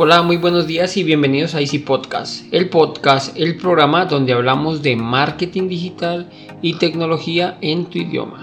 Hola, 0.00 0.22
muy 0.22 0.36
buenos 0.36 0.68
días 0.68 0.96
y 0.96 1.02
bienvenidos 1.02 1.56
a 1.56 1.60
Easy 1.60 1.80
Podcast, 1.80 2.44
el 2.54 2.68
podcast, 2.68 3.36
el 3.36 3.56
programa 3.56 4.04
donde 4.04 4.32
hablamos 4.32 4.80
de 4.80 4.94
marketing 4.94 5.66
digital 5.66 6.30
y 6.62 6.74
tecnología 6.74 7.58
en 7.62 7.86
tu 7.86 7.98
idioma. 7.98 8.40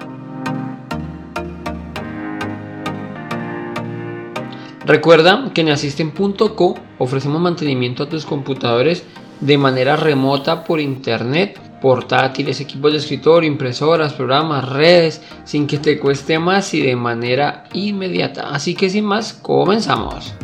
Recuerda 4.85 5.49
que 5.53 5.61
en 5.61 5.70
Asisten.co 5.70 6.75
ofrecemos 6.97 7.39
mantenimiento 7.39 8.03
a 8.03 8.09
tus 8.09 8.25
computadores 8.25 9.05
de 9.39 9.57
manera 9.57 9.95
remota 9.95 10.65
por 10.65 10.81
internet, 10.81 11.57
portátiles, 11.81 12.59
equipos 12.59 12.91
de 12.91 12.97
escritorio, 12.97 13.49
impresoras, 13.49 14.11
programas, 14.11 14.67
redes, 14.67 15.22
sin 15.45 15.67
que 15.67 15.77
te 15.77 15.99
cueste 15.99 16.38
más 16.38 16.73
y 16.73 16.81
de 16.81 16.97
manera 16.97 17.63
inmediata. 17.72 18.49
Así 18.49 18.75
que 18.75 18.89
sin 18.89 19.05
más, 19.05 19.31
comenzamos. 19.31 20.35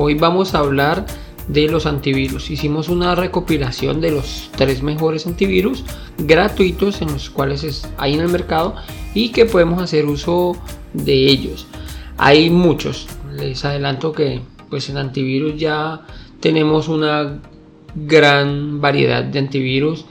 Hoy 0.00 0.14
vamos 0.14 0.54
a 0.54 0.60
hablar 0.60 1.06
de 1.48 1.66
los 1.66 1.84
antivirus. 1.84 2.52
Hicimos 2.52 2.88
una 2.88 3.16
recopilación 3.16 4.00
de 4.00 4.12
los 4.12 4.48
tres 4.56 4.80
mejores 4.80 5.26
antivirus 5.26 5.84
gratuitos 6.18 7.02
en 7.02 7.08
los 7.10 7.30
cuales 7.30 7.84
hay 7.96 8.14
en 8.14 8.20
el 8.20 8.28
mercado 8.28 8.76
y 9.12 9.30
que 9.30 9.44
podemos 9.44 9.82
hacer 9.82 10.06
uso 10.06 10.56
de 10.92 11.26
ellos. 11.26 11.66
Hay 12.16 12.48
muchos. 12.48 13.08
Les 13.34 13.64
adelanto 13.64 14.12
que 14.12 14.40
pues 14.70 14.88
en 14.88 14.98
antivirus 14.98 15.58
ya 15.58 16.06
tenemos 16.38 16.86
una 16.86 17.40
gran 17.96 18.80
variedad 18.80 19.24
de 19.24 19.40
antivirus 19.40 20.04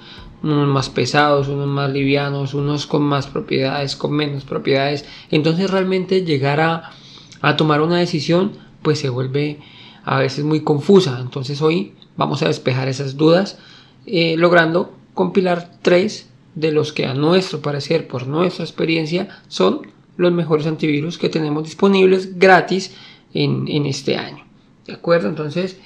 unos 0.44 0.67
más 0.67 0.89
pesados, 0.89 1.47
unos 1.47 1.67
más 1.67 1.89
livianos, 1.91 2.53
unos 2.53 2.88
con 2.88 3.03
más 3.03 3.27
propiedades, 3.27 3.95
con 3.95 4.11
menos 4.11 4.44
propiedades. 4.44 5.05
Entonces 5.31 5.72
realmente 5.72 6.25
llegar 6.25 6.59
a, 6.59 6.91
a 7.39 7.55
tomar 7.55 7.79
una 7.79 7.99
decisión 7.99 8.51
pues 8.81 8.99
se 8.99 9.09
vuelve 9.09 9.59
a 10.08 10.19
veces 10.19 10.45
muy 10.45 10.61
confusa. 10.61 11.19
Entonces 11.22 11.61
hoy 11.61 11.94
vamos 12.16 12.41
a 12.41 12.47
despejar 12.47 12.88
esas 12.88 13.17
dudas 13.17 13.59
eh, 14.05 14.36
logrando 14.38 14.94
compilar 15.13 15.69
tres 15.81 16.30
de 16.55 16.72
los 16.72 16.94
que 16.94 17.05
a 17.05 17.13
nuestro 17.13 17.61
parecer, 17.61 18.08
por 18.08 18.25
nuestra 18.25 18.63
experiencia, 18.63 19.28
son 19.50 19.81
los 20.16 20.31
mejores 20.31 20.66
antivirus 20.66 21.17
que 21.17 21.28
tenemos 21.28 21.66
disponibles 21.66 22.39
gratis 22.39 22.95
en, 23.33 23.67
en 23.67 23.85
este 23.85 24.16
año. 24.16 24.45
¿De 24.88 24.94
acuerdo? 24.94 25.28
Entonces 25.28 25.78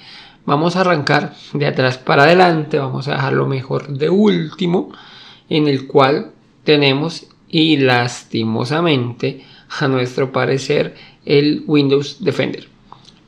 vamos 0.46 0.76
a 0.76 0.82
arrancar 0.82 1.34
de 1.52 1.66
atrás 1.66 1.98
para 1.98 2.22
adelante, 2.22 2.78
vamos 2.78 3.08
a 3.08 3.14
dejar 3.14 3.32
lo 3.32 3.46
mejor 3.46 3.88
de 3.88 4.08
último, 4.08 4.92
en 5.48 5.66
el 5.66 5.88
cual 5.88 6.30
tenemos 6.62 7.26
y 7.48 7.76
lastimosamente 7.76 9.44
a 9.80 9.88
nuestro 9.88 10.30
parecer 10.30 10.94
el 11.24 11.64
Windows 11.66 12.24
Defender 12.24 12.71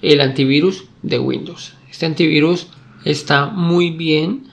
el 0.04 0.20
antivirus 0.20 0.84
de 1.02 1.18
Windows. 1.18 1.74
Este 1.90 2.06
antivirus 2.06 2.68
está 3.04 3.46
muy 3.46 3.90
bien, 3.90 4.44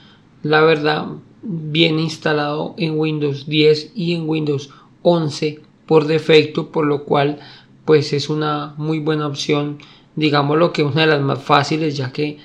la 0.44 0.62
verdad, 0.62 1.08
bien 1.44 2.00
instalado 2.00 2.74
en 2.78 2.98
Windows 2.98 3.48
10 3.48 3.92
y 3.96 4.14
en 4.14 4.28
Windows 4.28 4.70
11 5.02 5.60
por 5.86 6.06
defecto, 6.06 6.72
por 6.72 6.86
lo 6.86 7.04
cual 7.04 7.40
pues 7.86 8.14
es 8.14 8.30
una 8.30 8.74
muy 8.78 9.00
buena 9.00 9.28
opción, 9.28 9.80
digámoslo 10.16 10.72
que 10.72 10.84
una 10.84 11.02
de 11.02 11.08
las 11.08 11.22
más 11.22 11.42
fáciles 11.44 11.98
ya 11.98 12.12
que 12.12 12.38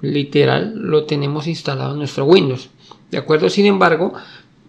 literal 0.00 0.74
lo 0.76 1.04
tenemos 1.04 1.46
instalado 1.46 1.92
en 1.92 1.98
nuestro 1.98 2.26
Windows. 2.26 2.68
De 3.10 3.18
acuerdo, 3.18 3.48
sin 3.48 3.66
embargo, 3.66 4.12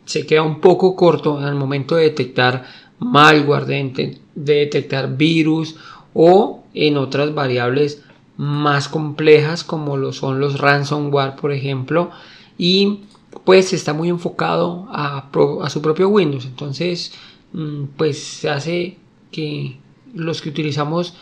se 0.06 0.26
queda 0.26 0.44
un 0.44 0.62
poco 0.62 0.96
corto 0.96 1.42
en 1.42 1.48
el 1.48 1.56
momento 1.56 1.96
de 1.96 2.04
detectar 2.04 2.66
malware, 3.00 3.66
de 3.66 4.18
detectar 4.36 5.18
virus 5.18 5.76
o 6.16 6.64
en 6.74 6.98
otras 6.98 7.36
variables 7.36 8.02
más 8.38 8.88
complejas 8.88 9.64
como 9.64 9.98
lo 9.98 10.14
son 10.14 10.40
los 10.40 10.60
ransomware 10.60 11.36
por 11.36 11.52
ejemplo 11.52 12.10
y 12.58 13.02
pues 13.44 13.74
está 13.74 13.94
muy 13.94 14.10
enfocado 14.10 14.88
a, 14.92 15.30
su 15.70 15.82
propio 15.82 16.08
Windows. 16.08 16.46
Entonces 16.46 17.14
mm, 17.52 17.84
pues 17.98 18.24
se 18.24 18.50
hace 18.50 18.98
que 19.32 19.78
los 20.14 20.42
que 20.42 20.50
utilizamos 20.50 21.16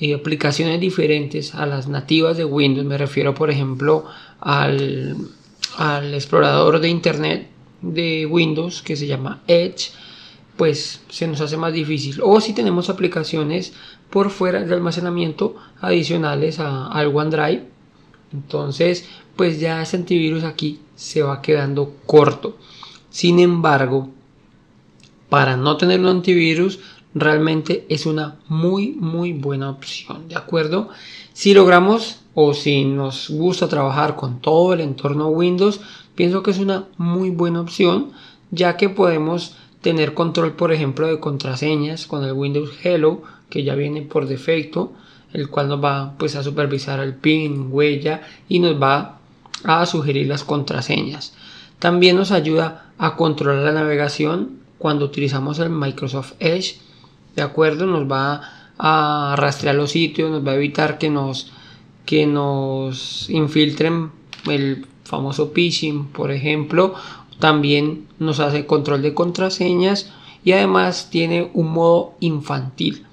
eh, 0.00 0.14
aplicaciones 0.14 0.80
diferentes 0.80 1.54
a 1.54 1.64
las 1.66 1.86
nativas 1.86 2.36
de 2.36 2.44
Windows 2.44 2.84
me 2.84 2.98
refiero 2.98 3.34
por 3.34 3.50
ejemplo 3.50 4.04
al, 4.40 5.16
al 5.78 6.12
explorador 6.12 6.80
de 6.80 6.88
internet 6.88 7.48
de 7.80 8.26
Windows 8.26 8.82
que 8.82 8.96
se 8.96 9.06
llama 9.06 9.42
Edge 9.46 9.92
pues 10.56 11.02
se 11.08 11.26
nos 11.26 11.40
hace 11.40 11.56
más 11.56 11.72
difícil 11.72 12.20
o 12.22 12.40
si 12.40 12.52
tenemos 12.52 12.88
aplicaciones 12.88 13.72
por 14.10 14.30
fuera 14.30 14.62
de 14.62 14.74
almacenamiento 14.74 15.56
adicionales 15.80 16.60
al 16.60 17.14
OneDrive. 17.14 17.64
Entonces, 18.32 19.08
pues 19.36 19.60
ya 19.60 19.82
ese 19.82 19.96
antivirus 19.96 20.44
aquí 20.44 20.80
se 20.94 21.22
va 21.22 21.42
quedando 21.42 21.96
corto. 22.06 22.56
Sin 23.10 23.38
embargo, 23.38 24.10
para 25.28 25.56
no 25.56 25.76
tener 25.76 26.00
un 26.00 26.06
antivirus, 26.06 26.80
realmente 27.14 27.86
es 27.88 28.06
una 28.06 28.36
muy, 28.48 28.92
muy 28.92 29.32
buena 29.32 29.70
opción. 29.70 30.28
¿De 30.28 30.36
acuerdo? 30.36 30.88
Si 31.32 31.54
logramos 31.54 32.20
o 32.34 32.54
si 32.54 32.84
nos 32.84 33.30
gusta 33.30 33.68
trabajar 33.68 34.16
con 34.16 34.40
todo 34.40 34.72
el 34.74 34.80
entorno 34.80 35.28
Windows, 35.28 35.80
pienso 36.14 36.42
que 36.42 36.50
es 36.50 36.58
una 36.58 36.86
muy 36.96 37.30
buena 37.30 37.60
opción, 37.60 38.12
ya 38.50 38.76
que 38.76 38.88
podemos 38.88 39.56
tener 39.84 40.14
control, 40.14 40.54
por 40.54 40.72
ejemplo, 40.72 41.06
de 41.06 41.20
contraseñas 41.20 42.06
con 42.06 42.24
el 42.24 42.32
Windows 42.32 42.70
Hello 42.82 43.22
que 43.50 43.64
ya 43.64 43.74
viene 43.74 44.00
por 44.00 44.26
defecto, 44.26 44.94
el 45.34 45.50
cual 45.50 45.68
nos 45.68 45.84
va 45.84 46.14
pues 46.18 46.36
a 46.36 46.42
supervisar 46.42 47.00
el 47.00 47.14
pin, 47.14 47.68
huella 47.70 48.22
y 48.48 48.60
nos 48.60 48.82
va 48.82 49.18
a 49.62 49.84
sugerir 49.84 50.26
las 50.26 50.42
contraseñas. 50.42 51.34
También 51.80 52.16
nos 52.16 52.30
ayuda 52.30 52.92
a 52.96 53.14
controlar 53.14 53.62
la 53.62 53.72
navegación 53.82 54.60
cuando 54.78 55.04
utilizamos 55.04 55.58
el 55.58 55.68
Microsoft 55.68 56.32
Edge, 56.40 56.78
de 57.36 57.42
acuerdo, 57.42 57.84
nos 57.84 58.10
va 58.10 58.40
a 58.78 59.34
rastrear 59.36 59.74
los 59.74 59.90
sitios, 59.90 60.30
nos 60.30 60.46
va 60.46 60.52
a 60.52 60.56
evitar 60.56 60.96
que 60.96 61.10
nos 61.10 61.52
que 62.06 62.26
nos 62.26 63.28
infiltren 63.28 64.12
el 64.46 64.86
famoso 65.04 65.52
phishing, 65.54 66.06
por 66.06 66.30
ejemplo, 66.30 66.94
también 67.38 68.06
nos 68.18 68.40
hace 68.40 68.66
control 68.66 69.02
de 69.02 69.14
contraseñas 69.14 70.12
y 70.44 70.52
además 70.52 71.08
tiene 71.10 71.50
un 71.54 71.72
modo 71.72 72.14
infantil 72.20 73.06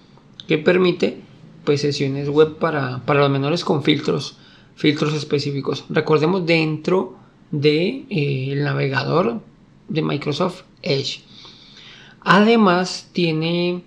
que 0.47 0.57
permite 0.57 1.21
pues, 1.63 1.81
sesiones 1.81 2.29
web 2.29 2.57
para, 2.57 3.01
los 3.07 3.29
menores 3.29 3.63
con 3.63 3.83
filtros, 3.83 4.37
filtros 4.75 5.13
específicos. 5.13 5.85
Recordemos 5.89 6.45
dentro 6.45 7.15
del 7.51 7.61
de, 7.61 8.05
eh, 8.09 8.55
navegador 8.55 9.41
de 9.87 10.01
Microsoft 10.01 10.63
Edge. 10.81 11.21
Además 12.21 13.09
tiene 13.13 13.83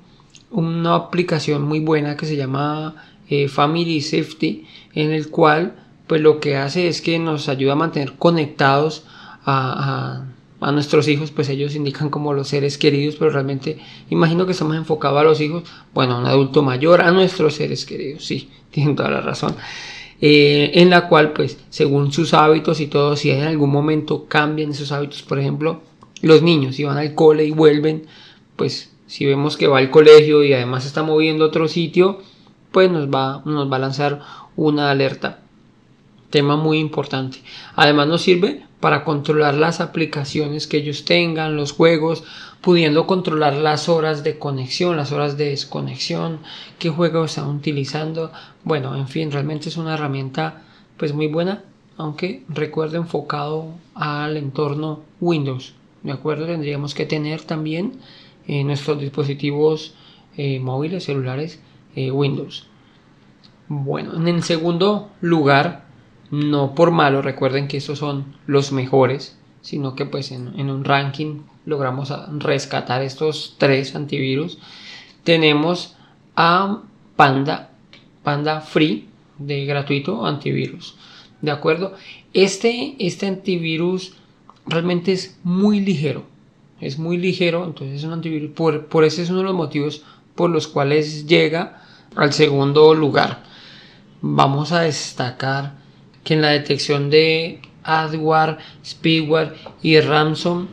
una 0.50 0.94
aplicación 0.94 1.62
muy 1.62 1.80
buena 1.80 2.16
que 2.16 2.26
se 2.26 2.36
llama 2.36 2.96
eh, 3.28 3.48
Family 3.48 4.00
Safety 4.00 4.66
en 4.94 5.12
el 5.12 5.28
cual 5.30 5.76
pues 6.06 6.20
lo 6.20 6.40
que 6.40 6.56
hace 6.56 6.88
es 6.88 7.00
que 7.00 7.18
nos 7.18 7.48
ayuda 7.48 7.72
a 7.72 7.76
mantener 7.76 8.14
conectados 8.14 9.04
a 9.44 10.24
a 10.64 10.72
nuestros 10.72 11.08
hijos, 11.08 11.30
pues 11.30 11.48
ellos 11.50 11.74
indican 11.74 12.08
como 12.08 12.32
los 12.32 12.48
seres 12.48 12.78
queridos, 12.78 13.16
pero 13.16 13.30
realmente 13.30 13.78
imagino 14.08 14.46
que 14.46 14.52
estamos 14.52 14.76
enfocados 14.76 15.20
a 15.20 15.24
los 15.24 15.40
hijos, 15.40 15.64
bueno, 15.92 16.14
a 16.14 16.18
un 16.20 16.26
adulto 16.26 16.62
mayor, 16.62 17.02
a 17.02 17.10
nuestros 17.10 17.54
seres 17.54 17.84
queridos, 17.84 18.24
sí, 18.24 18.50
tienen 18.70 18.96
toda 18.96 19.10
la 19.10 19.20
razón. 19.20 19.54
Eh, 20.20 20.70
en 20.74 20.90
la 20.90 21.08
cual, 21.08 21.32
pues, 21.32 21.58
según 21.68 22.12
sus 22.12 22.32
hábitos 22.32 22.80
y 22.80 22.86
todo, 22.86 23.14
si 23.14 23.30
en 23.30 23.42
algún 23.42 23.70
momento 23.70 24.26
cambian 24.26 24.70
esos 24.70 24.90
hábitos, 24.90 25.22
por 25.22 25.38
ejemplo, 25.38 25.82
los 26.22 26.40
niños, 26.40 26.76
si 26.76 26.84
van 26.84 26.96
al 26.96 27.14
cole 27.14 27.44
y 27.44 27.50
vuelven, 27.50 28.06
pues, 28.56 28.94
si 29.06 29.26
vemos 29.26 29.58
que 29.58 29.66
va 29.66 29.78
al 29.78 29.90
colegio 29.90 30.42
y 30.44 30.54
además 30.54 30.86
está 30.86 31.02
moviendo 31.02 31.44
a 31.44 31.48
otro 31.48 31.68
sitio, 31.68 32.20
pues 32.72 32.90
nos 32.90 33.08
va, 33.08 33.42
nos 33.44 33.70
va 33.70 33.76
a 33.76 33.80
lanzar 33.80 34.22
una 34.56 34.90
alerta. 34.90 35.40
Tema 36.34 36.56
muy 36.56 36.80
importante. 36.80 37.38
Además 37.76 38.08
nos 38.08 38.22
sirve 38.22 38.64
para 38.80 39.04
controlar 39.04 39.54
las 39.54 39.80
aplicaciones 39.80 40.66
que 40.66 40.78
ellos 40.78 41.04
tengan, 41.04 41.54
los 41.54 41.70
juegos, 41.70 42.24
pudiendo 42.60 43.06
controlar 43.06 43.54
las 43.54 43.88
horas 43.88 44.24
de 44.24 44.36
conexión, 44.36 44.96
las 44.96 45.12
horas 45.12 45.36
de 45.36 45.50
desconexión, 45.50 46.40
qué 46.80 46.90
juegos 46.90 47.30
están 47.30 47.50
utilizando. 47.50 48.32
Bueno, 48.64 48.96
en 48.96 49.06
fin, 49.06 49.30
realmente 49.30 49.68
es 49.68 49.76
una 49.76 49.94
herramienta 49.94 50.64
pues 50.96 51.12
muy 51.12 51.28
buena, 51.28 51.62
aunque 51.98 52.42
recuerdo 52.48 52.96
enfocado 52.96 53.68
al 53.94 54.36
entorno 54.36 55.02
Windows. 55.20 55.74
De 56.02 56.10
acuerdo, 56.10 56.46
tendríamos 56.46 56.94
que 56.94 57.06
tener 57.06 57.42
también 57.42 58.00
en 58.48 58.66
nuestros 58.66 58.98
dispositivos 58.98 59.94
eh, 60.36 60.58
móviles, 60.58 61.04
celulares, 61.04 61.60
eh, 61.94 62.10
Windows. 62.10 62.66
Bueno, 63.68 64.14
en 64.26 64.42
segundo 64.42 65.10
lugar 65.20 65.83
no 66.30 66.74
por 66.74 66.90
malo, 66.90 67.22
recuerden 67.22 67.68
que 67.68 67.76
estos 67.76 67.98
son 67.98 68.36
los 68.46 68.72
mejores, 68.72 69.38
sino 69.60 69.94
que 69.94 70.06
pues 70.06 70.32
en, 70.32 70.58
en 70.58 70.70
un 70.70 70.84
ranking 70.84 71.42
logramos 71.66 72.12
rescatar 72.38 73.02
estos 73.02 73.56
tres 73.58 73.94
antivirus. 73.94 74.58
Tenemos 75.22 75.96
a 76.36 76.82
Panda, 77.16 77.70
Panda 78.22 78.60
Free 78.60 79.08
de 79.38 79.64
gratuito 79.64 80.26
antivirus. 80.26 80.96
¿De 81.40 81.50
acuerdo? 81.50 81.94
Este, 82.32 82.96
este 82.98 83.26
antivirus 83.26 84.14
realmente 84.66 85.12
es 85.12 85.38
muy 85.44 85.80
ligero. 85.80 86.24
Es 86.80 86.98
muy 86.98 87.16
ligero, 87.16 87.64
entonces 87.64 87.98
es 87.98 88.04
un 88.04 88.12
antivirus. 88.12 88.50
Por, 88.50 88.86
por 88.86 89.04
ese 89.04 89.22
es 89.22 89.30
uno 89.30 89.38
de 89.38 89.44
los 89.44 89.54
motivos 89.54 90.02
por 90.34 90.50
los 90.50 90.66
cuales 90.66 91.26
llega 91.26 91.82
al 92.16 92.32
segundo 92.32 92.94
lugar. 92.94 93.42
Vamos 94.20 94.72
a 94.72 94.80
destacar 94.80 95.83
que 96.24 96.34
en 96.34 96.42
la 96.42 96.48
detección 96.48 97.10
de 97.10 97.60
adware, 97.84 98.58
speedware 98.84 99.54
y 99.82 100.00
ransomware 100.00 100.68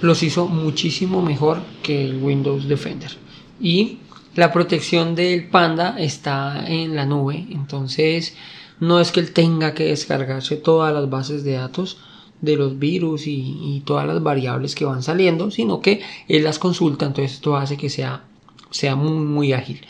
los 0.00 0.22
hizo 0.22 0.48
muchísimo 0.48 1.22
mejor 1.22 1.58
que 1.82 2.04
el 2.04 2.16
Windows 2.22 2.66
Defender. 2.66 3.12
Y 3.60 3.98
la 4.34 4.52
protección 4.52 5.14
del 5.14 5.48
Panda 5.48 5.96
está 5.98 6.64
en 6.66 6.96
la 6.96 7.06
nube, 7.06 7.46
entonces 7.50 8.36
no 8.80 9.00
es 9.00 9.12
que 9.12 9.20
él 9.20 9.32
tenga 9.32 9.74
que 9.74 9.86
descargarse 9.86 10.56
todas 10.56 10.94
las 10.94 11.10
bases 11.10 11.44
de 11.44 11.52
datos 11.52 11.98
de 12.40 12.56
los 12.56 12.78
virus 12.78 13.26
y, 13.26 13.82
todas 13.84 14.06
las 14.06 14.22
variables 14.22 14.74
que 14.74 14.84
van 14.84 15.02
saliendo, 15.02 15.50
sino 15.50 15.80
que 15.80 16.02
él 16.28 16.44
las 16.44 16.58
consulta, 16.58 17.06
entonces 17.06 17.34
esto 17.34 17.56
hace 17.56 17.76
que 17.76 17.88
sea, 17.88 18.24
sea 18.70 18.94
muy, 18.94 19.18
muy 19.18 19.52
ágil. 19.52 19.80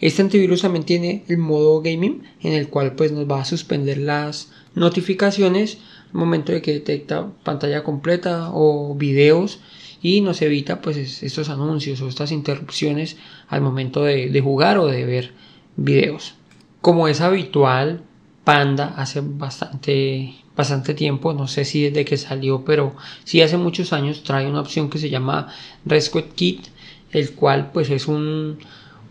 Este 0.00 0.22
antivirus 0.22 0.62
también 0.62 0.84
tiene 0.84 1.24
el 1.28 1.38
modo 1.38 1.80
gaming 1.82 2.22
en 2.40 2.52
el 2.52 2.68
cual 2.68 2.94
pues 2.94 3.12
nos 3.12 3.28
va 3.28 3.40
a 3.40 3.44
suspender 3.44 3.98
las 3.98 4.50
notificaciones 4.74 5.78
al 6.12 6.20
momento 6.20 6.52
de 6.52 6.62
que 6.62 6.72
detecta 6.72 7.28
pantalla 7.42 7.82
completa 7.82 8.50
o 8.52 8.94
videos 8.94 9.60
y 10.00 10.20
nos 10.20 10.40
evita 10.42 10.80
pues 10.80 11.22
estos 11.22 11.48
anuncios 11.48 12.00
o 12.00 12.08
estas 12.08 12.30
interrupciones 12.30 13.16
al 13.48 13.60
momento 13.60 14.04
de, 14.04 14.30
de 14.30 14.40
jugar 14.40 14.78
o 14.78 14.86
de 14.86 15.04
ver 15.04 15.32
videos. 15.76 16.34
Como 16.80 17.08
es 17.08 17.20
habitual, 17.20 18.02
Panda 18.44 18.94
hace 18.96 19.20
bastante, 19.20 20.36
bastante 20.56 20.94
tiempo, 20.94 21.34
no 21.34 21.48
sé 21.48 21.66
si 21.66 21.82
desde 21.82 22.06
que 22.06 22.16
salió, 22.16 22.64
pero 22.64 22.96
sí 23.24 23.42
hace 23.42 23.58
muchos 23.58 23.92
años 23.92 24.22
trae 24.22 24.46
una 24.46 24.62
opción 24.62 24.88
que 24.88 24.98
se 24.98 25.10
llama 25.10 25.52
Rescue 25.84 26.28
Kit, 26.34 26.68
el 27.10 27.34
cual 27.34 27.72
pues 27.72 27.90
es 27.90 28.08
un, 28.08 28.58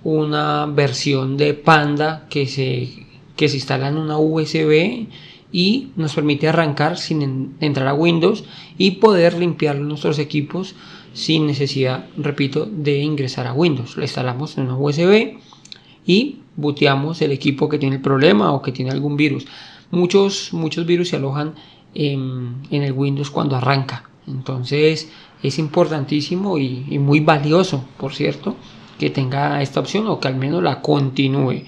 una 0.04 0.66
versión 0.66 1.38
de 1.38 1.54
Panda 1.54 2.28
que 2.30 2.48
se, 2.48 3.06
que 3.36 3.50
se 3.50 3.58
instala 3.58 3.90
en 3.90 3.98
una 3.98 4.18
USB 4.18 5.08
y 5.52 5.90
nos 5.96 6.14
permite 6.14 6.48
arrancar 6.48 6.98
sin 6.98 7.56
entrar 7.60 7.88
a 7.88 7.94
Windows 7.94 8.44
y 8.78 8.92
poder 8.92 9.38
limpiar 9.38 9.78
nuestros 9.78 10.20
equipos 10.20 10.76
sin 11.14 11.48
necesidad, 11.48 12.06
repito, 12.18 12.66
de 12.66 13.00
ingresar 13.00 13.48
a 13.48 13.54
Windows. 13.54 13.98
Lo 13.98 14.04
instalamos 14.04 14.58
en 14.58 14.66
una 14.66 14.78
USB 14.78 15.38
y 16.06 16.40
booteamos 16.56 17.22
el 17.22 17.32
equipo 17.32 17.70
que 17.70 17.80
tiene 17.80 17.96
el 17.96 18.02
problema 18.02 18.52
o 18.52 18.62
que 18.62 18.72
tiene 18.72 18.92
algún 18.92 19.18
virus. 19.18 19.46
Muchos, 19.92 20.54
muchos 20.54 20.86
virus 20.86 21.10
se 21.10 21.16
alojan 21.16 21.56
en, 21.94 22.58
el 22.70 22.92
Windows 22.92 23.32
cuando 23.32 23.56
arranca. 23.56 24.10
Entonces 24.28 25.10
es 25.42 25.60
importantísimo 25.60 26.58
y, 26.58 27.00
muy 27.00 27.20
valioso, 27.22 27.86
por 27.98 28.14
cierto, 28.14 28.56
que 29.00 29.10
tenga 29.10 29.62
esta 29.62 29.80
opción 29.80 30.08
o 30.08 30.20
que 30.20 30.28
al 30.28 30.36
menos 30.36 30.64
la 30.64 30.82
continúe. 30.82 31.64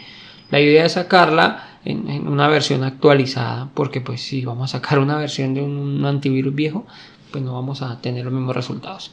La 0.51 0.59
idea 0.59 0.85
es 0.85 0.93
sacarla 0.93 1.79
en, 1.85 2.27
una 2.27 2.47
versión 2.47 2.83
actualizada, 2.83 3.69
porque 3.73 4.01
pues 4.01 4.21
si 4.21 4.43
vamos 4.45 4.73
a 4.73 4.79
sacar 4.79 4.99
una 4.99 5.17
versión 5.17 5.53
de 5.53 5.61
un, 5.61 6.03
antivirus 6.05 6.53
viejo, 6.53 6.85
pues 7.31 7.43
no 7.43 7.53
vamos 7.53 7.81
a 7.81 8.01
tener 8.01 8.25
los 8.25 8.33
mismos 8.33 8.55
resultados. 8.55 9.11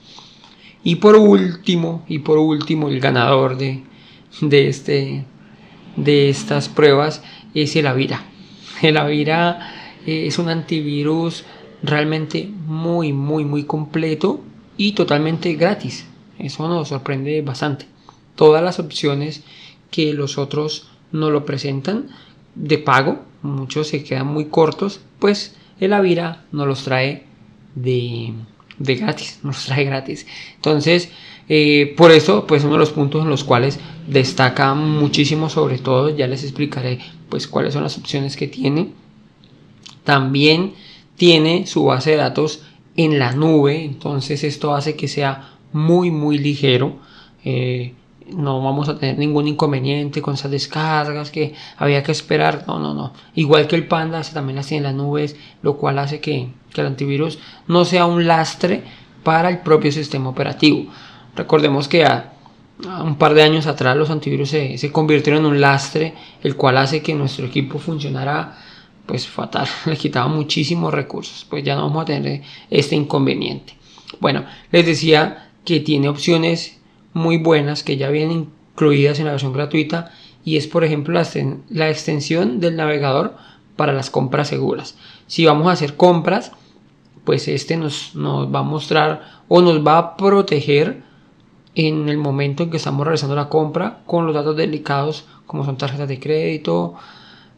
Y 0.83 0.97
por 0.97 1.17
último, 1.17 2.05
y 2.09 2.21
por 2.21 2.39
último, 2.39 2.89
el 2.89 3.01
ganador 3.01 3.57
de, 3.57 3.83
de, 4.41 4.69
este, 4.69 5.25
de 5.97 6.29
estas 6.29 6.69
pruebas 6.69 7.23
es 7.55 7.77
el 7.77 7.87
Avira. 7.87 8.25
El 8.83 8.97
Avira 8.97 9.73
eh, 10.07 10.27
es 10.27 10.39
un 10.39 10.49
antivirus 10.49 11.45
realmente 11.83 12.49
muy, 12.67 13.13
muy, 13.13 13.45
muy 13.45 13.65
completo 13.65 14.41
y 14.77 14.93
totalmente 14.93 15.55
gratis. 15.55 16.07
Eso 16.39 16.69
nos 16.69 16.89
sorprende 16.89 17.41
bastante. 17.43 17.96
Todas 18.37 18.63
las 18.63 18.79
opciones 18.79 19.43
que 19.91 20.13
los 20.15 20.39
otros 20.39 20.89
no 21.13 21.31
lo 21.31 21.45
presentan 21.45 22.09
de 22.55 22.79
pago, 22.79 23.23
muchos 23.43 23.89
se 23.89 24.05
quedan 24.05 24.29
muy 24.29 24.47
cortos, 24.47 25.01
pues 25.19 25.57
el 25.81 25.93
Avira 25.93 26.45
nos 26.53 26.67
los 26.67 26.85
trae 26.85 27.25
de, 27.75 28.33
de 28.79 28.95
gratis, 28.97 29.41
nos 29.43 29.67
trae 29.67 29.85
gratis. 29.85 30.27
Entonces, 30.57 31.11
eh, 31.49 31.95
por 31.97 32.11
eso, 32.11 32.47
pues 32.47 32.65
uno 32.65 32.75
de 32.75 32.81
los 32.81 32.91
puntos 32.91 33.23
en 33.23 33.31
los 33.31 33.45
cuales 33.45 33.79
destaca 34.09 34.75
muchísimo 34.75 35.49
sobre 35.49 35.79
todo, 35.79 36.15
ya 36.15 36.27
les 36.27 36.43
explicaré 36.43 36.99
pues 37.29 37.47
cuáles 37.47 37.75
son 37.75 37.83
las 37.83 37.99
opciones 37.99 38.37
que 38.37 38.49
tiene. 38.49 38.93
También 40.05 40.75
tiene 41.17 41.67
su 41.67 41.85
base 41.85 42.13
de 42.13 42.17
datos 42.17 42.63
en 42.97 43.19
la 43.19 43.33
nube, 43.33 43.85
entonces 43.85 44.45
esto 44.45 44.75
hace 44.75 44.97
que 44.97 45.09
sea 45.09 45.57
muy 45.73 46.11
muy 46.11 46.39
ligero. 46.39 46.99
Eh, 47.45 47.95
no 48.33 48.63
vamos 48.63 48.89
a 48.89 48.99
tener 48.99 49.19
ningún 49.19 49.49
inconveniente 49.49 50.23
con 50.23 50.35
esas 50.35 50.51
descargas 50.51 51.31
que 51.31 51.55
había 51.77 52.03
que 52.03 52.13
esperar. 52.13 52.65
No, 52.67 52.79
no, 52.79 52.95
no. 52.95 53.13
Igual 53.35 53.67
que 53.67 53.77
el 53.77 53.87
Panda, 53.87 54.23
también 54.23 54.57
las 54.57 54.67
tiene 54.67 54.89
en 54.89 54.97
las 54.97 55.05
nubes, 55.05 55.37
lo 55.63 55.77
cual 55.77 55.99
hace 55.99 56.21
que, 56.21 56.49
que 56.73 56.81
el 56.81 56.89
antivirus 56.89 57.39
no 57.69 57.85
sea 57.85 58.07
un 58.07 58.27
lastre 58.27 58.83
para 59.23 59.49
el 59.49 59.59
propio 59.59 59.93
sistema 59.93 60.29
operativo. 60.29 60.87
Recordemos 61.35 61.89
que 61.89 62.05
a, 62.05 62.33
un 63.03 63.17
par 63.17 63.35
de 63.35 63.43
años 63.43 63.67
atrás 63.67 63.97
los 63.97 64.11
antivirus 64.11 64.51
se, 64.51 64.93
convirtieron 64.93 65.45
en 65.45 65.51
un 65.51 65.61
lastre, 65.61 66.15
el 66.43 66.57
cual 66.57 66.77
hace 66.79 67.03
que 67.03 67.15
nuestro 67.15 67.47
equipo 67.47 67.79
funcionara 67.79 68.57
pues 69.07 69.27
fatal, 69.27 69.69
le 69.87 69.97
quitaba 69.97 70.29
muchísimos 70.29 70.93
recursos, 70.93 71.47
pues 71.49 71.65
ya 71.65 71.75
no 71.75 71.83
vamos 71.83 72.03
a 72.03 72.07
tener 72.07 72.43
este 72.71 72.97
inconveniente. 72.97 73.75
Bueno, 74.21 74.45
les 74.71 74.87
decía 74.87 75.51
que 75.65 75.81
tiene 75.81 76.09
opciones 76.09 76.76
muy 77.17 77.39
buenas 77.39 77.83
que 77.83 77.97
ya 77.97 78.11
vienen 78.11 78.51
incluidas 78.73 79.19
en 79.19 79.25
la 79.25 79.31
versión 79.31 79.55
gratuita 79.55 80.13
y 80.45 80.59
es 80.59 80.67
por 80.67 80.85
ejemplo 80.85 81.19
la, 81.71 81.89
extensión 81.89 82.61
del 82.61 82.77
navegador 82.77 83.37
para 83.75 83.95
las 83.95 84.11
compras 84.11 84.49
seguras. 84.49 84.97
Si 85.27 85.47
vamos 85.47 85.67
a 85.69 85.73
hacer 85.73 85.97
compras, 85.97 86.53
pues 87.25 87.49
este 87.49 87.79
nos, 87.79 88.15
nos 88.15 88.55
va 88.55 88.59
a 88.59 88.65
mostrar 88.65 89.43
o 89.49 89.63
nos 89.63 89.85
va 89.85 89.97
a 89.97 90.17
proteger 90.19 91.03
en 91.75 92.11
el 92.11 92.19
momento 92.19 92.65
en 92.65 92.71
que 92.71 92.77
estamos 92.77 93.07
realizando 93.07 93.35
la 93.35 93.49
compra 93.49 94.01
con 94.05 94.27
los 94.27 94.35
datos 94.35 94.55
delicados 94.55 95.25
como 95.47 95.65
son 95.65 95.79
tarjetas 95.79 96.09
de 96.09 96.21
crédito, 96.21 96.97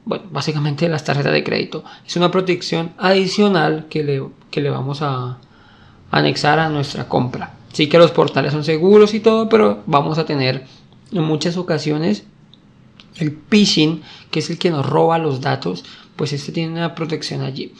bueno, 0.04 0.24
básicamente 0.30 0.88
las 0.88 1.02
tarjetas 1.02 1.32
de 1.32 1.42
crédito. 1.42 1.82
Es 2.06 2.14
una 2.16 2.30
protección 2.30 2.92
adicional 2.96 3.86
que 3.90 4.04
le, 4.04 4.22
que 4.52 4.60
le 4.60 4.70
vamos 4.70 5.02
a 5.02 5.38
anexar 6.12 6.60
a 6.60 6.68
nuestra 6.68 7.08
compra. 7.08 7.58
Sí 7.78 7.88
que 7.88 7.98
los 7.98 8.10
portales 8.10 8.50
son 8.50 8.64
seguros 8.64 9.14
y 9.14 9.20
todo, 9.20 9.48
pero 9.48 9.84
vamos 9.86 10.18
a 10.18 10.26
tener 10.26 10.64
en 11.12 11.22
muchas 11.22 11.56
ocasiones 11.56 12.24
el 13.18 13.38
phishing, 13.48 14.02
que 14.32 14.40
es 14.40 14.50
el 14.50 14.58
que 14.58 14.72
nos 14.72 14.84
roba 14.84 15.16
los 15.18 15.40
datos, 15.40 15.84
pues 16.16 16.32
este 16.32 16.50
tiene 16.50 16.72
una 16.72 16.96
protección 16.96 17.42
allí. 17.42 17.72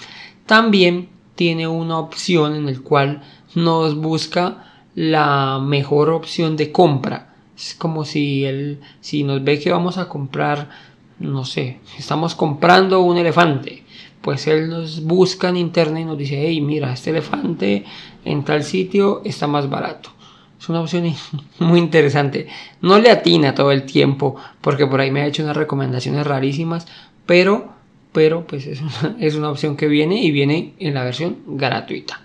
También 0.46 1.08
tiene 1.34 1.66
una 1.66 1.98
opción 1.98 2.54
en 2.54 2.68
el 2.68 2.80
cual 2.80 3.24
nos 3.56 3.96
busca 3.96 4.84
la 4.94 5.58
mejor 5.60 6.10
opción 6.10 6.56
de 6.56 6.70
compra. 6.70 7.34
Es 7.56 7.74
como 7.74 8.04
si 8.04 8.44
él, 8.44 8.78
si 9.00 9.24
nos 9.24 9.42
ve 9.42 9.58
que 9.58 9.72
vamos 9.72 9.98
a 9.98 10.08
comprar, 10.08 10.70
no 11.18 11.44
sé, 11.44 11.80
estamos 11.98 12.36
comprando 12.36 13.00
un 13.00 13.16
elefante, 13.16 13.82
pues 14.20 14.46
él 14.46 14.68
nos 14.68 15.02
busca 15.02 15.48
en 15.48 15.56
internet 15.56 16.02
y 16.02 16.06
nos 16.06 16.18
dice, 16.18 16.42
hey, 16.46 16.60
mira, 16.60 16.92
este 16.92 17.10
elefante 17.10 17.84
en 18.24 18.44
tal 18.44 18.64
sitio 18.64 19.22
está 19.24 19.46
más 19.46 19.68
barato. 19.70 20.10
Es 20.60 20.68
una 20.68 20.80
opción 20.80 21.12
muy 21.58 21.78
interesante. 21.78 22.48
No 22.80 22.98
le 22.98 23.10
atina 23.10 23.54
todo 23.54 23.72
el 23.72 23.84
tiempo, 23.84 24.36
porque 24.60 24.86
por 24.86 25.00
ahí 25.00 25.10
me 25.10 25.22
ha 25.22 25.26
hecho 25.26 25.42
unas 25.42 25.56
recomendaciones 25.56 26.26
rarísimas, 26.26 26.86
pero, 27.26 27.72
pero 28.12 28.46
pues 28.46 28.66
es 28.66 28.80
una, 28.80 29.16
es 29.20 29.34
una 29.34 29.50
opción 29.50 29.76
que 29.76 29.88
viene 29.88 30.22
y 30.22 30.30
viene 30.30 30.74
en 30.78 30.94
la 30.94 31.04
versión 31.04 31.38
gratuita. 31.46 32.20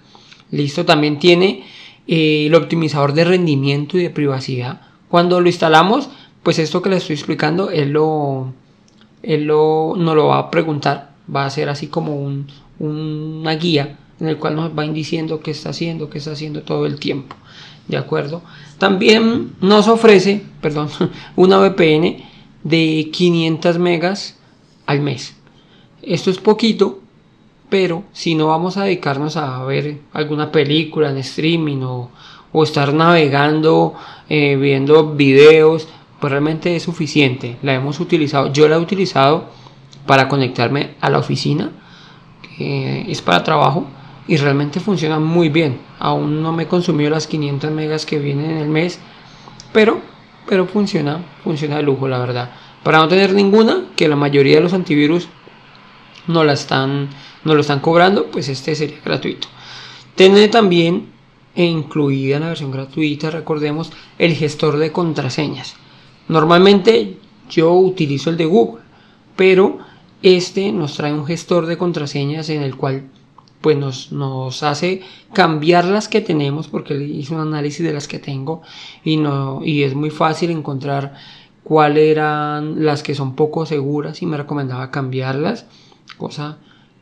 Listo, 0.52 0.86
también 0.86 1.20
tiene 1.20 1.64
eh, 2.08 2.48
el 2.48 2.56
optimizador 2.56 3.14
de 3.14 3.24
rendimiento 3.24 3.98
y 3.98 4.04
de 4.04 4.10
privacidad. 4.10 4.82
Cuando 5.10 5.40
lo 5.40 5.48
instalamos, 5.48 6.10
pues 6.44 6.60
esto 6.60 6.82
que 6.82 6.90
le 6.90 6.98
estoy 6.98 7.16
explicando, 7.16 7.70
él 7.70 7.92
lo, 7.92 8.54
él 9.22 9.46
lo, 9.46 9.94
nos 9.98 10.16
lo 10.16 10.28
va 10.28 10.40
a 10.40 10.52
preguntar. 10.52 11.13
Va 11.34 11.46
a 11.46 11.50
ser 11.50 11.70
así 11.70 11.88
como 11.88 12.16
un, 12.16 12.48
una 12.80 13.56
guía 13.56 13.98
en 14.20 14.28
el 14.28 14.38
cual 14.38 14.56
nos 14.56 14.78
va 14.78 14.84
diciendo 14.88 15.40
qué 15.42 15.52
está 15.52 15.70
haciendo, 15.70 16.10
qué 16.10 16.18
está 16.18 16.32
haciendo 16.32 16.62
todo 16.64 16.86
el 16.86 17.00
tiempo. 17.00 17.36
¿De 17.88 17.98
acuerdo? 17.98 18.42
También 18.78 19.56
nos 19.60 19.88
ofrece, 19.88 20.42
perdón, 20.62 20.90
una 21.36 21.58
VPN 21.60 22.24
de 22.64 23.10
500 23.12 23.78
megas 23.80 24.38
al 24.86 25.02
mes. 25.02 25.36
Esto 26.02 26.30
es 26.30 26.38
poquito, 26.38 27.00
Pero 27.70 28.04
si 28.14 28.36
no 28.36 28.48
vamos 28.48 28.78
a 28.78 28.84
dedicarnos 28.84 29.36
a 29.36 29.64
ver 29.66 29.98
alguna 30.14 30.52
película 30.52 31.10
en 31.10 31.18
streaming 31.18 31.82
o, 31.82 32.12
estar 32.64 32.94
navegando, 32.94 33.96
eh, 34.30 34.56
viendo 34.58 35.16
videos, 35.16 35.88
pues 36.20 36.30
realmente 36.30 36.76
es 36.76 36.84
suficiente. 36.84 37.58
La 37.64 37.74
hemos 37.74 38.00
utilizado, 38.00 38.54
yo 38.54 38.68
la 38.68 38.76
he 38.76 38.80
utilizado 38.80 39.46
para 40.06 40.28
conectarme 40.28 40.96
a 41.02 41.10
la 41.10 41.20
oficina, 41.20 41.72
que 42.42 43.06
es 43.10 43.22
para 43.22 43.44
trabajo 43.44 43.88
y 44.28 44.38
realmente 44.38 44.80
funciona 44.80 45.20
muy 45.20 45.50
bien. 45.50 45.80
Aún 46.00 46.42
no 46.42 46.52
me 46.54 46.68
consumió 46.68 47.10
las 47.10 47.28
500 47.28 47.72
megas 47.72 48.06
que 48.06 48.20
vienen 48.20 48.52
en 48.52 48.58
el 48.58 48.70
mes, 48.70 49.00
pero, 49.72 50.00
pero 50.48 50.66
funciona, 50.66 51.24
funciona 51.44 51.78
de 51.78 51.84
lujo 51.84 52.08
la 52.08 52.20
verdad. 52.20 52.52
Para 52.84 53.00
no 53.00 53.08
tener 53.08 53.34
ninguna, 53.34 53.86
que 53.96 54.08
la 54.08 54.16
mayoría 54.16 54.58
de 54.58 54.62
los 54.62 54.74
antivirus 54.74 55.28
no 56.28 56.44
la 56.44 56.54
están, 56.54 57.10
no 57.44 57.56
lo 57.56 57.62
están 57.62 57.80
cobrando, 57.80 58.28
pues 58.28 58.50
este 58.50 58.76
sería 58.76 59.00
gratuito. 59.04 59.48
Tiene 60.16 60.48
también 60.48 61.12
e 61.56 61.66
incluida 61.66 62.38
en 62.38 62.42
la 62.42 62.50
versión 62.50 62.72
gratuita, 62.72 63.30
recordemos, 63.30 63.92
el 64.18 64.36
gestor 64.36 64.78
de 64.78 64.92
contraseñas. 64.92 65.76
Normalmente 66.28 67.18
yo 67.50 67.74
utilizo 67.74 68.30
el 68.30 68.38
de 68.38 68.46
Google, 68.46 68.82
pero 69.36 69.80
este 70.24 70.72
nos 70.72 70.96
trae 70.96 71.14
un 71.14 71.26
gestor 71.26 71.68
de 71.68 71.78
contraseñas 71.78 72.50
en 72.50 72.64
el 72.64 72.76
cual 72.76 73.04
pues 73.62 73.78
nos, 73.78 74.12
nos, 74.12 74.64
hace 74.64 75.02
cambiar 75.32 75.86
las 75.86 76.10
que 76.10 76.20
tenemos 76.20 76.68
porque 76.68 76.96
hice 76.96 77.34
un 77.34 77.42
análisis 77.42 77.86
de 77.86 77.94
las 77.94 78.10
que 78.10 78.20
tengo 78.20 78.62
y, 79.06 79.18
no, 79.18 79.62
y 79.64 79.84
es 79.84 79.96
muy 79.96 80.10
fácil 80.10 80.52
encontrar 80.52 81.14
cuáles 81.64 82.10
eran 82.10 82.84
las 82.84 83.04
que 83.04 83.16
son 83.16 83.36
poco 83.36 83.66
seguras 83.66 84.22
y 84.22 84.26
me 84.26 84.36
recomendaba 84.36 84.92
cambiarlas 84.92 85.66
cosa 86.18 86.58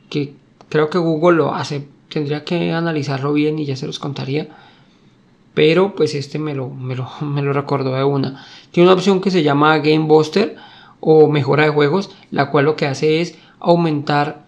que 0.10 0.36
creo 0.70 0.90
que 0.90 0.98
Google 0.98 1.38
lo 1.38 1.54
hace. 1.54 1.88
Tendría 2.10 2.44
que 2.44 2.72
analizarlo 2.72 3.34
bien 3.34 3.60
y 3.60 3.66
ya 3.66 3.76
se 3.76 3.88
los 3.88 4.00
contaría. 4.00 4.50
Pero 5.54 5.96
pues 5.96 6.16
este 6.16 6.40
me 6.40 6.56
lo, 6.56 6.70
me 6.70 6.96
lo, 6.96 7.10
me 7.22 7.42
lo 7.42 7.54
recordó 7.54 7.96
de 7.96 8.04
una. 8.04 8.46
Tiene 8.72 8.90
una 8.90 8.96
opción 8.96 9.22
que 9.22 9.32
se 9.32 9.44
llama 9.44 9.78
Game 9.80 10.06
Buster 10.06 10.56
o 11.02 11.28
mejora 11.28 11.66
de 11.66 11.72
juegos, 11.72 12.12
la 12.32 12.50
cual 12.50 12.66
lo 12.66 12.78
que 12.78 12.86
hace 12.86 13.20
es 13.20 13.36
aumentar, 13.60 14.46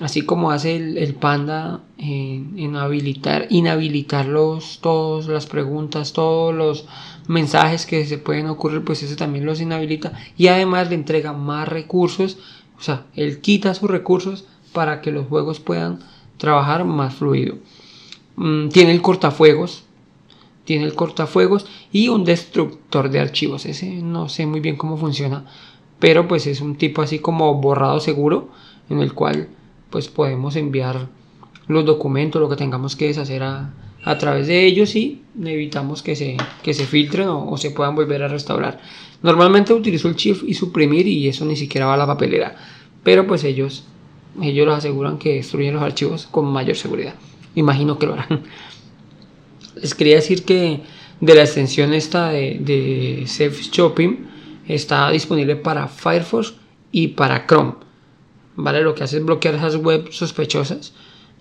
así 0.00 0.22
como 0.22 0.50
hace 0.50 0.74
el, 0.74 1.14
panda 1.14 1.80
en, 1.98 2.74
habilitar, 2.74 3.46
inhabilitar 3.50 4.26
los, 4.26 4.80
todas 4.80 5.28
las 5.28 5.46
preguntas, 5.46 6.12
todos 6.12 6.52
los 6.52 6.86
mensajes 7.28 7.86
que 7.86 8.04
se 8.04 8.18
pueden 8.18 8.46
ocurrir, 8.46 8.82
pues 8.82 9.04
ese 9.04 9.14
también 9.14 9.46
los 9.46 9.60
inhabilita 9.60 10.12
y 10.36 10.48
además 10.48 10.88
le 10.88 10.96
entrega 10.96 11.32
más 11.32 11.68
recursos 11.68 12.38
o 12.82 12.84
sea, 12.84 13.06
él 13.14 13.40
quita 13.40 13.74
sus 13.74 13.88
recursos 13.88 14.44
para 14.72 15.02
que 15.02 15.12
los 15.12 15.28
juegos 15.28 15.60
puedan 15.60 16.00
trabajar 16.36 16.84
más 16.84 17.14
fluido. 17.14 17.58
Mm, 18.34 18.70
tiene 18.70 18.90
el 18.90 19.00
cortafuegos, 19.00 19.84
tiene 20.64 20.86
el 20.86 20.94
cortafuegos 20.94 21.64
y 21.92 22.08
un 22.08 22.24
destructor 22.24 23.08
de 23.08 23.20
archivos. 23.20 23.66
Ese 23.66 23.86
no 24.02 24.28
sé 24.28 24.46
muy 24.46 24.58
bien 24.58 24.74
cómo 24.74 24.96
funciona, 24.96 25.44
pero 26.02 26.26
pues 26.26 26.48
es 26.48 26.60
un 26.60 26.74
tipo 26.74 27.00
así 27.00 27.20
como 27.20 27.54
borrado 27.54 28.00
seguro 28.00 28.48
en 28.90 28.98
el 28.98 29.12
cual 29.12 29.46
pues 29.88 30.08
podemos 30.08 30.56
enviar 30.56 31.06
los 31.68 31.84
documentos, 31.84 32.42
lo 32.42 32.48
que 32.48 32.56
tengamos 32.56 32.96
que 32.96 33.06
deshacer 33.06 33.44
a, 33.44 33.72
través 34.18 34.48
de 34.48 34.66
ellos 34.66 34.96
y 34.96 35.22
evitamos 35.40 36.02
que 36.02 36.16
se, 36.16 36.38
que 36.64 36.74
se 36.74 36.86
filtren 36.86 37.28
o, 37.28 37.56
se 37.56 37.70
puedan 37.70 37.94
volver 37.94 38.20
a 38.24 38.26
restaurar. 38.26 38.80
Normalmente 39.22 39.72
utilizo 39.72 40.08
el 40.08 40.16
shift 40.16 40.42
y 40.44 40.54
suprimir 40.54 41.06
y 41.06 41.28
eso 41.28 41.44
ni 41.44 41.54
siquiera 41.54 41.86
va 41.86 41.94
a 41.94 41.98
la 41.98 42.06
papelera. 42.08 42.56
Pero 43.04 43.24
pues 43.28 43.44
ellos, 43.44 43.84
ellos 44.42 44.66
los 44.66 44.78
aseguran 44.78 45.18
que 45.18 45.34
destruyen 45.34 45.74
los 45.74 45.84
archivos 45.84 46.26
con 46.26 46.46
mayor 46.46 46.74
seguridad. 46.74 47.14
Imagino 47.54 48.00
que 48.00 48.06
lo 48.06 48.14
harán. 48.14 48.42
Les 49.80 49.94
quería 49.94 50.16
decir 50.16 50.42
que 50.42 50.80
de 51.20 51.34
la 51.36 51.42
extensión 51.42 51.94
esta 51.94 52.30
de, 52.30 52.58
de 52.58 53.22
Safe 53.28 53.62
Shopping 53.70 54.31
está 54.66 55.10
disponible 55.10 55.56
para 55.56 55.88
Firefox 55.88 56.54
y 56.90 57.08
para 57.08 57.46
Chrome. 57.46 57.74
¿Vale? 58.56 58.82
Lo 58.82 58.94
que 58.94 59.04
hace 59.04 59.18
es 59.18 59.24
bloquear 59.24 59.54
esas 59.54 59.76
webs 59.76 60.16
sospechosas 60.16 60.92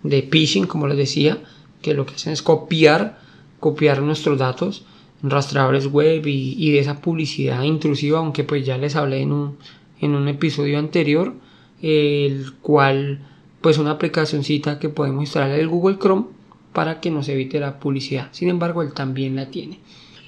de 0.03 0.21
phishing, 0.21 0.65
como 0.65 0.87
les 0.87 0.97
decía, 0.97 1.41
que 1.81 1.93
lo 1.93 2.05
que 2.05 2.15
hacen 2.15 2.33
es 2.33 2.41
copiar, 2.41 3.19
copiar 3.59 4.01
nuestros 4.01 4.39
datos 4.39 4.85
rastreadores 5.23 5.87
web 5.87 6.25
y, 6.25 6.71
de 6.71 6.79
esa 6.79 7.01
publicidad 7.01 7.63
intrusiva, 7.63 8.19
aunque 8.19 8.43
pues 8.43 8.65
ya 8.65 8.77
les 8.77 8.95
hablé 8.95 9.21
en 9.21 9.31
un, 9.31 9.57
en 9.99 10.15
un 10.15 10.27
episodio 10.27 10.79
anterior, 10.79 11.33
el 11.81 12.53
cual 12.61 13.19
pues 13.61 13.77
una 13.77 13.91
aplicacióncita 13.91 14.79
que 14.79 14.89
podemos 14.89 15.21
instalar 15.21 15.51
el 15.51 15.67
Google 15.67 15.97
Chrome 15.99 16.25
para 16.73 16.99
que 16.99 17.11
nos 17.11 17.29
evite 17.29 17.59
la 17.59 17.79
publicidad. 17.79 18.29
Sin 18.31 18.49
embargo, 18.49 18.81
él 18.81 18.93
también 18.93 19.35
la 19.35 19.49
tiene. 19.49 19.79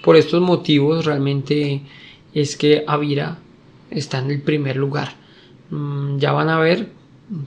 Por 0.04 0.16
estos 0.16 0.42
motivos 0.42 1.06
realmente 1.06 1.82
es 2.34 2.58
que 2.58 2.84
Avira 2.88 3.40
está 3.90 4.20
en 4.20 4.32
el 4.32 4.42
primer 4.42 4.76
lugar. 4.76 5.16
Mm, 5.70 6.18
ya 6.18 6.32
van 6.32 6.50
a 6.50 6.60
ver, 6.60 6.92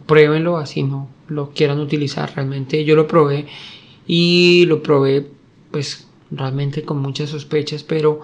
pruébenlo 0.07 0.57
así 0.57 0.83
no 0.83 1.16
lo 1.28 1.50
quieran 1.50 1.81
utilizar. 1.81 2.33
Realmente 2.35 2.85
yo 2.85 2.97
lo 2.97 3.07
probé 3.07 3.47
y 4.07 4.64
lo 4.66 4.83
probé 4.83 5.26
pues 5.71 6.07
realmente 6.31 6.83
con 6.83 7.00
muchas 7.00 7.31
sospechas, 7.31 7.83
pero 7.83 8.21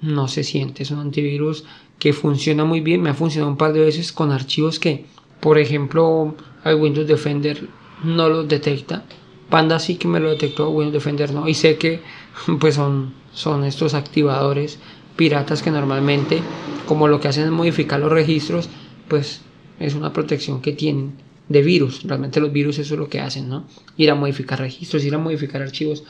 no 0.00 0.28
se 0.28 0.44
siente. 0.44 0.82
Es 0.82 0.90
un 0.90 1.00
antivirus 1.00 1.64
que 1.98 2.12
funciona 2.12 2.64
muy 2.64 2.80
bien. 2.80 3.02
Me 3.02 3.10
ha 3.10 3.14
funcionado 3.14 3.50
un 3.50 3.58
par 3.58 3.72
de 3.72 3.80
veces 3.80 4.12
con 4.12 4.30
archivos 4.30 4.78
que, 4.78 5.06
por 5.40 5.58
ejemplo, 5.58 6.34
el 6.64 6.76
Windows 6.76 7.08
Defender 7.08 7.68
no 8.04 8.28
los 8.28 8.48
detecta. 8.48 9.04
Panda 9.50 9.78
sí 9.78 9.96
que 9.96 10.08
me 10.08 10.20
lo 10.20 10.30
detectó, 10.30 10.70
Windows 10.70 10.92
Defender 10.92 11.32
no. 11.32 11.48
Y 11.48 11.54
sé 11.54 11.78
que 11.78 12.00
pues 12.60 12.74
son, 12.74 13.14
son 13.32 13.64
estos 13.64 13.94
activadores 13.94 14.78
piratas 15.18 15.62
que 15.62 15.70
normalmente, 15.70 16.40
como 16.86 17.08
lo 17.08 17.20
que 17.20 17.28
hacen 17.28 17.44
es 17.44 17.50
modificar 17.50 18.00
los 18.00 18.10
registros, 18.10 18.70
pues 19.08 19.42
es 19.78 19.94
una 19.94 20.14
protección 20.14 20.62
que 20.62 20.72
tienen 20.72 21.12
de 21.50 21.60
virus. 21.60 22.04
Realmente 22.04 22.40
los 22.40 22.52
virus 22.52 22.78
eso 22.78 22.94
es 22.94 23.00
lo 23.00 23.10
que 23.10 23.20
hacen, 23.20 23.50
¿no? 23.50 23.66
Ir 23.98 24.10
a 24.10 24.14
modificar 24.14 24.58
registros, 24.58 25.04
ir 25.04 25.14
a 25.14 25.18
modificar 25.18 25.60
archivos 25.60 26.04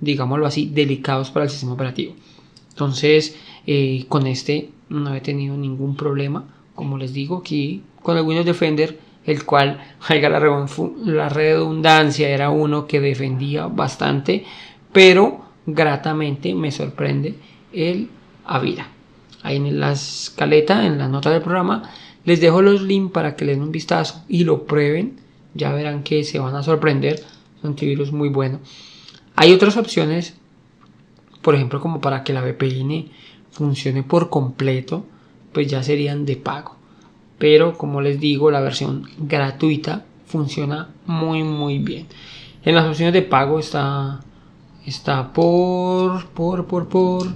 digámoslo 0.00 0.46
así, 0.46 0.70
delicados 0.72 1.30
para 1.30 1.44
el 1.44 1.50
sistema 1.50 1.72
operativo. 1.72 2.14
Entonces, 2.70 3.36
eh, 3.66 4.04
con 4.08 4.26
este 4.26 4.70
no 4.88 5.14
he 5.14 5.20
tenido 5.20 5.56
ningún 5.56 5.96
problema. 5.96 6.44
Como 6.74 6.98
les 6.98 7.12
digo, 7.12 7.38
aquí 7.38 7.82
con 8.02 8.16
el 8.16 8.24
Windows 8.24 8.46
Defender, 8.46 8.98
el 9.24 9.44
cual, 9.44 9.80
la 11.04 11.28
redundancia, 11.28 12.28
era 12.28 12.50
uno 12.50 12.86
que 12.86 13.00
defendía 13.00 13.66
bastante, 13.66 14.44
pero 14.92 15.40
gratamente 15.66 16.54
me 16.54 16.70
sorprende 16.70 17.34
el 17.72 18.10
Avira. 18.46 18.88
Ahí 19.42 19.56
en 19.56 19.80
la 19.80 19.92
escaleta, 19.92 20.86
en 20.86 20.98
la 20.98 21.08
nota 21.08 21.30
del 21.30 21.42
programa, 21.42 21.90
les 22.24 22.40
dejo 22.40 22.62
los 22.62 22.82
links 22.82 23.12
para 23.12 23.36
que 23.36 23.44
les 23.44 23.56
den 23.56 23.64
un 23.64 23.72
vistazo 23.72 24.24
y 24.28 24.44
lo 24.44 24.66
prueben. 24.66 25.20
Ya 25.54 25.72
verán 25.72 26.02
que 26.02 26.24
se 26.24 26.38
van 26.38 26.54
a 26.54 26.62
sorprender. 26.62 27.14
Es 27.14 27.62
un 27.62 27.70
antivirus 27.70 28.12
muy 28.12 28.28
bueno. 28.28 28.60
Hay 29.36 29.52
otras 29.52 29.76
opciones, 29.76 30.34
por 31.42 31.54
ejemplo, 31.54 31.80
como 31.80 32.00
para 32.00 32.24
que 32.24 32.32
la 32.32 32.42
VPN 32.42 33.10
funcione 33.50 34.02
por 34.02 34.28
completo, 34.28 35.06
pues 35.52 35.66
ya 35.68 35.82
serían 35.82 36.26
de 36.26 36.36
pago. 36.36 36.76
Pero 37.38 37.76
como 37.76 38.00
les 38.00 38.18
digo, 38.18 38.50
la 38.50 38.60
versión 38.60 39.08
gratuita 39.18 40.04
funciona 40.26 40.88
muy 41.06 41.42
muy 41.42 41.78
bien. 41.78 42.06
En 42.64 42.74
las 42.74 42.86
opciones 42.86 43.14
de 43.14 43.22
pago 43.22 43.58
está 43.58 44.20
está 44.84 45.32
por 45.32 46.26
por 46.28 46.66
por 46.66 46.88
por 46.88 47.28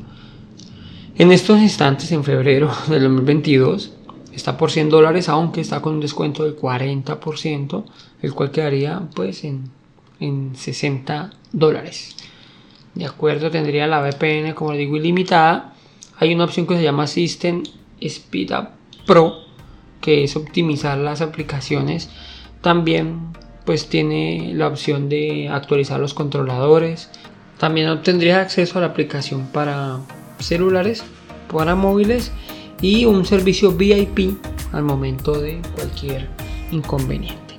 en 1.16 1.32
estos 1.32 1.58
instantes 1.60 2.10
en 2.12 2.24
febrero 2.24 2.70
del 2.88 3.02
2022 3.02 3.92
está 4.32 4.56
por 4.56 4.70
100 4.70 4.90
dólares 4.90 5.28
aunque 5.28 5.60
está 5.60 5.80
con 5.80 5.94
un 5.94 6.00
descuento 6.00 6.44
del 6.44 6.56
40% 6.56 7.84
el 8.22 8.34
cual 8.34 8.50
quedaría 8.50 9.02
pues 9.14 9.44
en 9.44 9.80
en 10.20 10.54
60 10.54 11.30
dólares. 11.52 12.14
De 12.94 13.06
acuerdo, 13.06 13.50
tendría 13.50 13.86
la 13.86 14.00
VPN, 14.00 14.54
como 14.54 14.72
digo, 14.72 14.96
ilimitada. 14.96 15.74
Hay 16.18 16.34
una 16.34 16.44
opción 16.44 16.66
que 16.66 16.76
se 16.76 16.82
llama 16.82 17.06
System 17.06 17.62
Speed 18.00 18.52
Up 18.52 18.68
Pro, 19.06 19.38
que 20.00 20.24
es 20.24 20.36
optimizar 20.36 20.98
las 20.98 21.20
aplicaciones. 21.22 22.10
También 22.60 23.32
pues 23.64 23.88
tiene 23.88 24.52
la 24.54 24.68
opción 24.68 25.08
de 25.08 25.48
actualizar 25.48 26.00
los 26.00 26.14
controladores. 26.14 27.10
También 27.58 27.88
obtendría 27.88 28.40
acceso 28.40 28.78
a 28.78 28.82
la 28.82 28.88
aplicación 28.88 29.46
para 29.46 30.00
celulares, 30.40 31.02
para 31.52 31.74
móviles 31.74 32.32
y 32.80 33.04
un 33.04 33.24
servicio 33.24 33.72
VIP 33.72 34.36
al 34.72 34.84
momento 34.84 35.40
de 35.40 35.60
cualquier 35.74 36.28
inconveniente. 36.70 37.54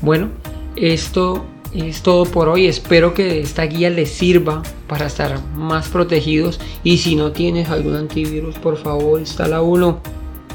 Bueno, 0.00 0.28
esto 0.76 1.44
es 1.72 2.02
todo 2.02 2.24
por 2.24 2.48
hoy. 2.48 2.66
Espero 2.66 3.14
que 3.14 3.40
esta 3.40 3.64
guía 3.64 3.90
les 3.90 4.10
sirva 4.10 4.62
para 4.86 5.06
estar 5.06 5.40
más 5.54 5.88
protegidos. 5.88 6.60
Y 6.84 6.98
si 6.98 7.16
no 7.16 7.32
tienes 7.32 7.70
algún 7.70 7.96
antivirus, 7.96 8.56
por 8.56 8.76
favor, 8.76 9.20
instala 9.20 9.62
uno. 9.62 10.00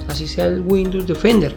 Así 0.08 0.28
sea 0.28 0.46
el 0.46 0.62
Windows 0.62 1.08
Defender. 1.08 1.56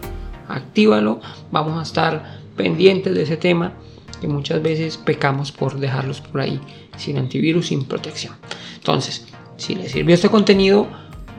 Actívalo. 0.48 1.20
Vamos 1.50 1.78
a 1.78 1.82
estar 1.82 2.40
pendientes 2.56 3.14
de 3.14 3.22
ese 3.22 3.36
tema 3.36 3.74
que 4.20 4.28
muchas 4.28 4.62
veces 4.62 4.96
pecamos 4.96 5.52
por 5.52 5.78
dejarlos 5.78 6.20
por 6.20 6.40
ahí 6.40 6.60
sin 6.96 7.18
antivirus, 7.18 7.68
sin 7.68 7.84
protección. 7.84 8.34
Entonces, 8.76 9.26
si 9.56 9.75
les 9.75 9.92
sirvió 9.92 10.14
este 10.14 10.28
contenido, 10.28 10.87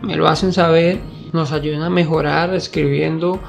me 0.01 0.15
lo 0.15 0.27
hacen 0.27 0.53
saber, 0.53 0.99
nos 1.33 1.51
ayudan 1.51 1.83
a 1.83 1.89
mejorar 1.89 2.53
escribiendo 2.53 3.39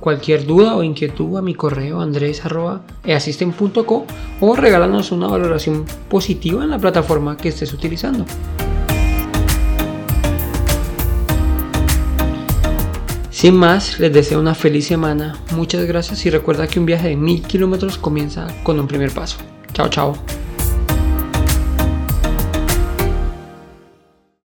cualquier 0.00 0.46
duda 0.46 0.76
o 0.76 0.82
inquietud 0.82 1.36
a 1.36 1.42
mi 1.42 1.54
correo 1.54 2.00
andres.easisten.co 2.00 4.06
o 4.40 4.56
regálanos 4.56 5.12
una 5.12 5.28
valoración 5.28 5.84
positiva 6.08 6.64
en 6.64 6.70
la 6.70 6.78
plataforma 6.78 7.36
que 7.36 7.50
estés 7.50 7.72
utilizando. 7.72 8.24
Sin 13.30 13.54
más, 13.54 13.98
les 13.98 14.12
deseo 14.12 14.38
una 14.38 14.54
feliz 14.54 14.86
semana, 14.86 15.38
muchas 15.52 15.86
gracias 15.86 16.26
y 16.26 16.30
recuerda 16.30 16.66
que 16.66 16.78
un 16.78 16.84
viaje 16.84 17.08
de 17.08 17.16
mil 17.16 17.40
kilómetros 17.42 17.96
comienza 17.96 18.48
con 18.64 18.78
un 18.78 18.86
primer 18.86 19.12
paso. 19.12 19.38
Chao, 19.72 19.88
chao. 19.88 20.14